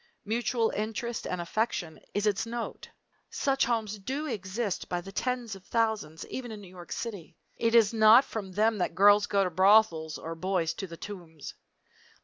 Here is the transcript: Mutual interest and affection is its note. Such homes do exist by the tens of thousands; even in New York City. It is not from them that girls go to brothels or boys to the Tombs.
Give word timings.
Mutual 0.25 0.71
interest 0.71 1.27
and 1.27 1.39
affection 1.39 1.99
is 2.15 2.25
its 2.25 2.47
note. 2.47 2.89
Such 3.29 3.65
homes 3.65 3.99
do 3.99 4.25
exist 4.25 4.89
by 4.89 4.99
the 4.99 5.11
tens 5.11 5.53
of 5.55 5.63
thousands; 5.63 6.25
even 6.25 6.51
in 6.51 6.59
New 6.59 6.67
York 6.69 6.91
City. 6.91 7.37
It 7.59 7.75
is 7.75 7.93
not 7.93 8.25
from 8.25 8.53
them 8.53 8.79
that 8.79 8.95
girls 8.95 9.27
go 9.27 9.43
to 9.43 9.51
brothels 9.51 10.17
or 10.17 10.33
boys 10.33 10.73
to 10.73 10.87
the 10.87 10.97
Tombs. 10.97 11.53